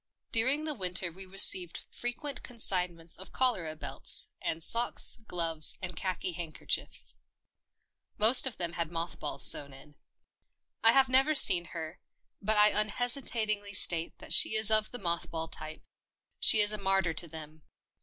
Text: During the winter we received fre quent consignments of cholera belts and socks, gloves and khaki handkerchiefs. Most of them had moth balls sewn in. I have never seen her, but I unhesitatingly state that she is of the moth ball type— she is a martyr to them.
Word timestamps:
During 0.31 0.63
the 0.63 0.73
winter 0.73 1.11
we 1.11 1.27
received 1.27 1.85
fre 1.91 2.07
quent 2.07 2.41
consignments 2.41 3.19
of 3.19 3.31
cholera 3.31 3.75
belts 3.75 4.31
and 4.41 4.63
socks, 4.63 5.19
gloves 5.27 5.77
and 5.79 5.95
khaki 5.95 6.31
handkerchiefs. 6.31 7.17
Most 8.17 8.47
of 8.47 8.57
them 8.57 8.73
had 8.73 8.91
moth 8.91 9.19
balls 9.19 9.45
sewn 9.45 9.73
in. 9.73 9.93
I 10.83 10.93
have 10.93 11.07
never 11.07 11.35
seen 11.35 11.65
her, 11.65 11.99
but 12.41 12.57
I 12.57 12.69
unhesitatingly 12.69 13.73
state 13.73 14.17
that 14.17 14.33
she 14.33 14.55
is 14.55 14.71
of 14.71 14.89
the 14.89 14.97
moth 14.97 15.29
ball 15.29 15.47
type— 15.47 15.83
she 16.39 16.61
is 16.61 16.71
a 16.71 16.79
martyr 16.79 17.13
to 17.13 17.27
them. 17.27 17.61